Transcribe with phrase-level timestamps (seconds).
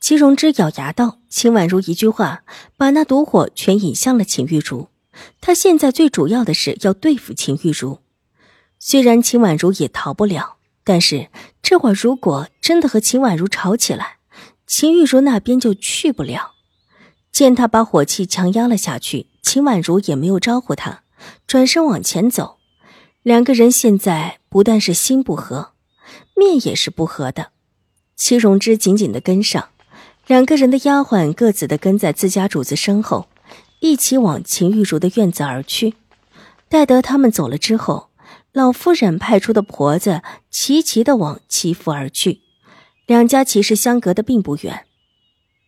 [0.00, 2.42] 齐荣之咬牙道：“秦婉如一句话，
[2.78, 4.88] 把那毒火全引向了秦玉茹。
[5.42, 7.98] 他现在最主要的是要对付秦玉茹。
[8.78, 11.28] 虽然秦婉如也逃不了，但是
[11.62, 14.16] 这会儿如果真的和秦婉如吵起来，
[14.66, 16.54] 秦玉茹那边就去不了。”
[17.30, 21.02] 见他把火气强压了下去，秦婉如也没有招呼他，
[21.46, 22.56] 转身往前走。
[23.22, 25.72] 两个人现在不但是心不和，
[26.34, 27.50] 面也是不和的。
[28.16, 29.68] 齐荣之紧紧的跟上。
[30.30, 33.26] 两个人的丫鬟各自的跟在自家主子身后，
[33.80, 35.94] 一起往秦玉茹的院子而去。
[36.68, 38.10] 待得他们走了之后，
[38.52, 42.42] 老夫人派出的婆子齐齐的往齐府而去。
[43.06, 44.84] 两家其实相隔的并不远。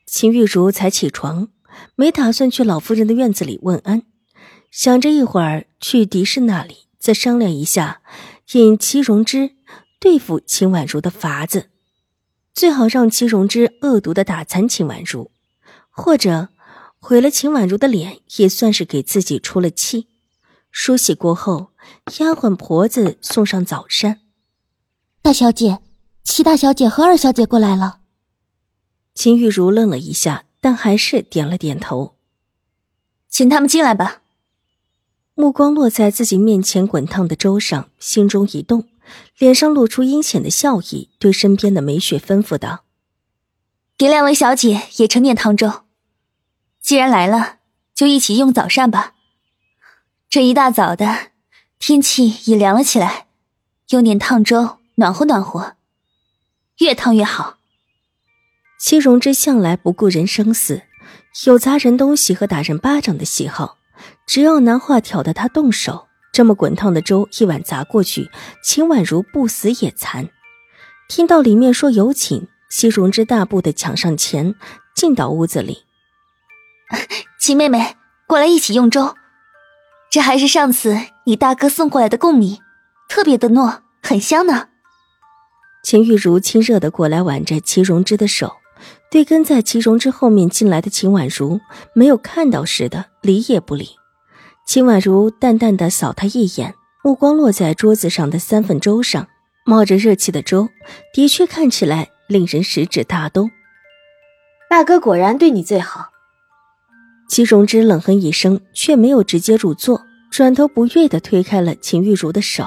[0.06, 1.48] 秦玉茹才起床，
[1.96, 4.04] 没打算去老夫人的院子里问安，
[4.70, 8.00] 想着一会儿去狄氏那里再商量一下，
[8.52, 9.56] 引齐荣之
[9.98, 11.70] 对付秦婉如的法子。
[12.54, 15.30] 最好让齐荣之恶毒的打残秦婉如，
[15.90, 16.48] 或者
[16.98, 20.08] 毁了秦婉如的脸，也算是给自己出了气。
[20.70, 21.72] 梳洗过后，
[22.18, 24.20] 丫鬟婆子送上早膳。
[25.20, 25.80] 大小姐，
[26.24, 28.00] 齐大小姐和二小姐过来了。
[29.14, 32.16] 秦玉茹愣了一下，但还是点了点头，
[33.28, 34.22] 请他们进来吧。
[35.34, 38.88] 目光落在自己面前滚烫的粥上，心中一动。
[39.42, 42.84] 脸上露出阴险的笑意，对身边的梅雪吩咐道
[43.98, 45.82] ：“给两位小姐也盛点汤粥。
[46.80, 47.56] 既然来了，
[47.92, 49.14] 就一起用早膳吧。
[50.30, 51.32] 这一大早的，
[51.80, 53.26] 天气也凉了起来，
[53.88, 55.74] 用点烫粥暖和暖和，
[56.78, 57.58] 越烫越好。”
[58.78, 60.82] 戚荣之向来不顾人生死，
[61.46, 63.78] 有砸人东西和打人巴掌的喜好，
[64.24, 66.06] 只要拿话挑得他动手。
[66.32, 68.30] 这么滚烫的粥一碗砸过去，
[68.64, 70.30] 秦婉如不死也残。
[71.08, 74.54] 听到里面说有请，西荣之大步的抢上前，
[74.94, 75.84] 进到屋子里。
[77.38, 79.14] 秦妹妹，过来一起用粥。
[80.10, 82.60] 这还是上次你大哥送过来的贡米，
[83.08, 84.68] 特别的糯，很香呢。
[85.82, 88.56] 秦玉如亲热的过来挽着齐荣之的手，
[89.10, 91.60] 对跟在齐荣之后面进来的秦婉如
[91.94, 93.96] 没有看到似的，理也不理。
[94.72, 96.74] 秦婉如淡淡的扫他一眼，
[97.04, 99.28] 目光落在桌子上的三份粥上，
[99.66, 100.70] 冒着热气的粥，
[101.12, 103.50] 的确看起来令人食指大动。
[104.70, 106.08] 大哥果然对你最好。
[107.28, 112.66] 齐荣之冷哼一声，却没有直接入座，转头不悦的推开了秦玉茹的手。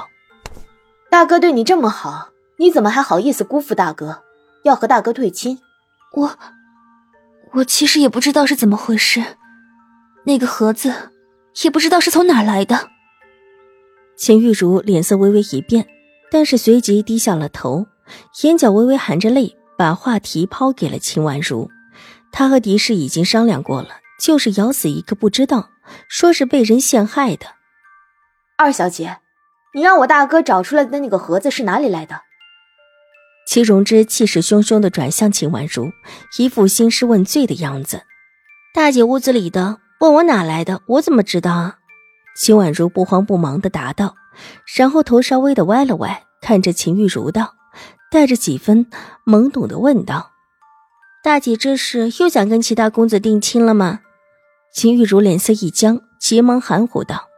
[1.10, 2.28] 大哥对你这么好，
[2.58, 4.22] 你怎么还好意思辜负大哥？
[4.62, 5.58] 要和大哥退亲？
[6.12, 6.38] 我，
[7.54, 9.20] 我其实也不知道是怎么回事，
[10.22, 11.10] 那个盒子。
[11.62, 12.90] 也不知道是从哪儿来的。
[14.16, 15.86] 秦玉茹脸色微微一变，
[16.30, 17.86] 但是随即低下了头，
[18.42, 21.70] 眼角微微含着泪，把话题抛给了秦婉如。
[22.32, 23.88] 她和狄氏已经商量过了，
[24.20, 25.70] 就是咬死一个不知道，
[26.08, 27.46] 说是被人陷害的。
[28.58, 29.18] 二小姐，
[29.74, 32.22] 你让我大哥找出来的那个盒子是哪里来的？
[33.46, 35.90] 齐荣之气势汹汹的转向秦婉如，
[36.38, 38.02] 一副兴师问罪的样子。
[38.74, 39.78] 大姐屋子里的。
[40.00, 40.82] 问我哪来的？
[40.86, 41.78] 我怎么知道啊？
[42.36, 44.14] 秦婉如不慌不忙的答道，
[44.76, 47.54] 然后头稍微的歪了歪，看着秦玉茹道，
[48.10, 48.86] 带着几分
[49.24, 50.32] 懵懂的问道
[51.24, 54.00] ：“大姐这是又想跟齐大公子定亲了吗？”
[54.74, 57.28] 秦玉茹脸色一僵，急忙含糊道：“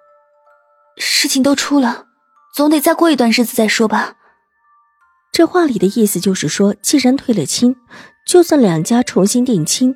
[0.98, 2.06] 事情都出了，
[2.52, 4.14] 总得再过一段日子再说吧。”
[5.30, 7.76] 这话里的意思就是说，既然退了亲，
[8.26, 9.94] 就算两家重新定亲。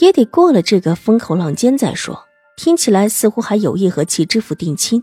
[0.00, 2.24] 也得过了这个风口浪尖再说。
[2.56, 5.02] 听起来似乎还有意和齐知府定亲，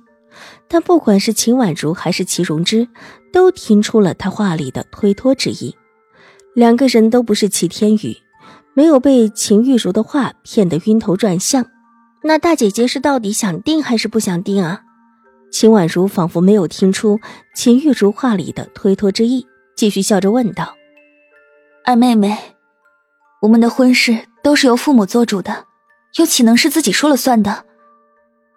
[0.67, 2.87] 但不管是秦婉如还是齐荣之，
[3.33, 5.75] 都听出了他话里的推脱之意。
[6.53, 8.15] 两个人都不是齐天宇，
[8.75, 11.65] 没有被秦玉茹的话骗得晕头转向。
[12.23, 14.83] 那大姐姐是到底想定还是不想定啊？
[15.51, 17.19] 秦婉如仿佛没有听出
[17.55, 20.75] 秦玉茹话里的推脱之意，继续笑着问道
[21.83, 22.37] ：“二妹妹，
[23.41, 25.65] 我们的婚事……”都是由父母做主的，
[26.17, 27.65] 又岂能是自己说了算的？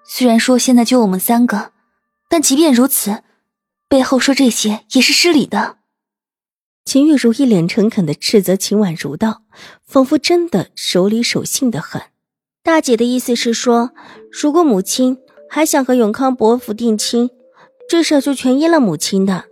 [0.04, 1.72] 虽然说现在就我们三个，
[2.28, 3.22] 但即便如此，
[3.88, 5.76] 背后说这些也是失礼的。
[6.84, 9.42] 秦玉如一脸诚恳的斥责秦婉如道，
[9.86, 12.02] 仿佛真的守礼守信的很。
[12.64, 13.92] 大姐的意思是说，
[14.30, 15.18] 如果母亲
[15.48, 17.30] 还想和永康伯府定亲，
[17.88, 19.44] 这事就全依了母亲的。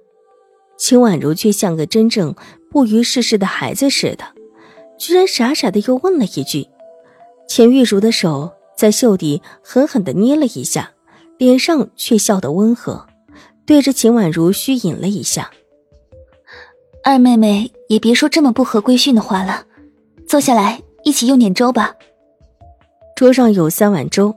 [0.77, 2.35] 秦婉如却像个真正
[2.71, 4.25] 不谀世事的孩子似的，
[5.00, 6.69] 居然傻傻的又问了一句。
[7.49, 10.93] 秦玉茹的手在袖底狠狠的捏了一下，
[11.38, 13.06] 脸上却笑得温和，
[13.64, 15.50] 对着秦婉如虚引了一下。
[17.02, 19.64] 二妹妹也别说这么不合规训的话了，
[20.29, 21.94] 坐下来一起用点粥吧。
[23.17, 24.35] 桌上有三碗粥，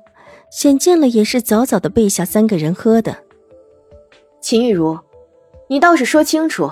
[0.49, 3.17] 显见了也是早早的备下三个人喝的。
[4.41, 4.97] 秦玉茹，
[5.67, 6.71] 你倒是说清楚，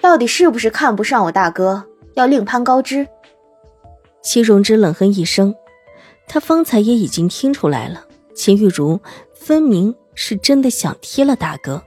[0.00, 1.84] 到底是不是看不上我大哥，
[2.14, 3.06] 要另攀高枝？
[4.26, 5.54] 齐荣之冷哼一声，
[6.26, 9.00] 他方才也已经听出来了，秦玉茹
[9.32, 11.80] 分明是真的想踢了大哥，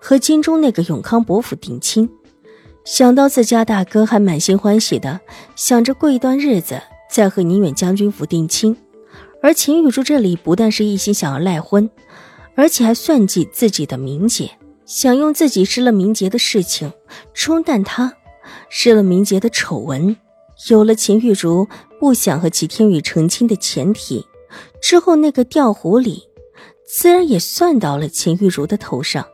[0.00, 2.08] 和京中那个永康伯府定亲。
[2.86, 5.20] 想到自家大哥还满心欢喜的
[5.54, 6.80] 想着过一段日子
[7.10, 8.74] 再和宁远将军府定亲。
[9.42, 11.90] 而秦玉珠这里不但是一心想要赖婚，
[12.54, 14.52] 而且还算计自己的名节，
[14.86, 16.90] 想用自己失了名节的事情
[17.34, 18.14] 冲淡他
[18.70, 20.16] 失了名节的丑闻。
[20.70, 21.68] 有了秦玉茹
[21.98, 24.26] 不想和齐天宇成亲的前提，
[24.80, 26.22] 之后那个调虎里，
[26.86, 29.26] 自然也算到了秦玉茹的头上。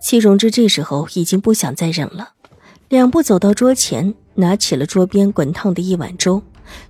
[0.00, 2.30] 戚荣之这时候已经不想再忍了，
[2.88, 6.42] 两步走到桌前，拿起了桌边滚烫的一碗粥。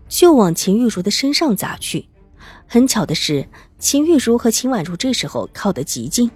[0.08, 2.08] 就往秦玉茹的身上砸去。
[2.66, 3.46] 很巧的是，
[3.78, 6.30] 秦玉茹和秦婉如这时候靠得极近，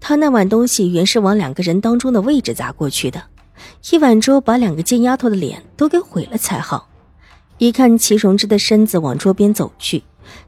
[0.00, 3.22] 他那碗东西原是往两个人当中的位置砸过去的。
[3.90, 6.88] 一碗粥把两个贱丫头的脸都给毁了才好。
[7.58, 10.02] 一看齐荣之的身子往桌边走去，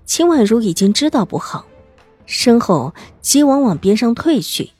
[0.05, 1.65] 秦婉如已经知道不好，
[2.27, 4.71] 身后急往往边上退去，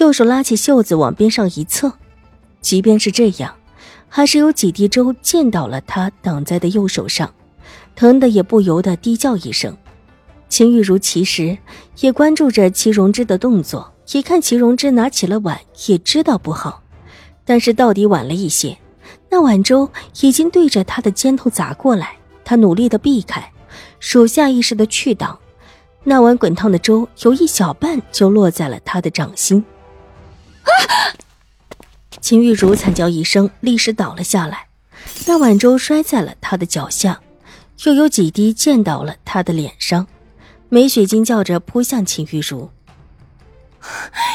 [0.00, 1.92] 右手拉起袖子往边上一侧。
[2.60, 3.54] 即便是这样。
[4.10, 7.30] 还是有几滴粥溅到了他挡在的右手上，
[7.94, 9.76] 疼的也不由得低叫一声。
[10.48, 11.58] 秦玉茹其实
[12.00, 16.82] 也关注着齐荣之的动作，一看齐荣之拿起了碗，也知道不好，
[17.48, 18.76] 但是到底晚了一些，
[19.30, 19.90] 那碗粥
[20.20, 23.50] 已经对着他的肩头砸过来，他努力的避开，
[24.00, 25.38] 手下意识的去挡，
[26.04, 29.64] 那碗滚烫的粥有一小半就落在了他的掌心。
[30.64, 30.68] 啊！
[32.20, 34.66] 秦玉茹惨叫一声，立时倒了下来。
[35.26, 37.22] 那碗粥摔在了他的脚下，
[37.84, 40.06] 又有几滴溅到了他的脸上。
[40.68, 42.68] 梅雪惊叫着扑向秦玉茹：“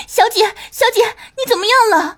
[0.09, 1.05] 小姐，小姐，
[1.37, 2.17] 你怎么样了？”